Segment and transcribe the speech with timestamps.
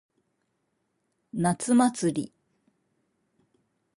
[1.33, 2.33] 夏祭り。